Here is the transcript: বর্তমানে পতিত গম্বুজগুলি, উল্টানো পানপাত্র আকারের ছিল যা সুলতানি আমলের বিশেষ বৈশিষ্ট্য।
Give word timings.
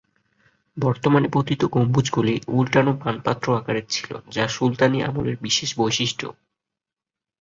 বর্তমানে 0.77 1.27
পতিত 1.33 1.61
গম্বুজগুলি, 1.65 2.35
উল্টানো 2.49 2.91
পানপাত্র 3.03 3.45
আকারের 3.55 3.85
ছিল 3.89 4.11
যা 4.29 4.45
সুলতানি 4.47 4.97
আমলের 5.03 5.37
বিশেষ 5.41 5.69
বৈশিষ্ট্য। 5.77 6.25